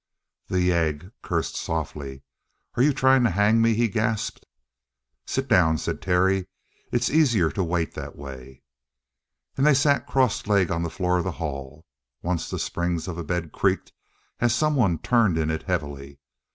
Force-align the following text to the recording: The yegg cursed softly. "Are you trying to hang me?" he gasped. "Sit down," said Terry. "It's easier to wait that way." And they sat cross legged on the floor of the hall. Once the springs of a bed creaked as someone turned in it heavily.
The 0.47 0.57
yegg 0.61 1.11
cursed 1.21 1.55
softly. 1.55 2.23
"Are 2.73 2.81
you 2.81 2.91
trying 2.91 3.23
to 3.23 3.29
hang 3.29 3.61
me?" 3.61 3.75
he 3.75 3.87
gasped. 3.87 4.47
"Sit 5.27 5.47
down," 5.47 5.77
said 5.77 6.01
Terry. 6.01 6.47
"It's 6.91 7.11
easier 7.11 7.51
to 7.51 7.63
wait 7.63 7.93
that 7.93 8.15
way." 8.15 8.63
And 9.57 9.63
they 9.67 9.75
sat 9.75 10.07
cross 10.07 10.47
legged 10.47 10.71
on 10.71 10.81
the 10.81 10.89
floor 10.89 11.19
of 11.19 11.23
the 11.23 11.33
hall. 11.37 11.85
Once 12.23 12.49
the 12.49 12.57
springs 12.57 13.07
of 13.07 13.19
a 13.19 13.23
bed 13.23 13.51
creaked 13.51 13.93
as 14.39 14.55
someone 14.55 14.97
turned 14.97 15.37
in 15.37 15.51
it 15.51 15.61
heavily. 15.69 16.17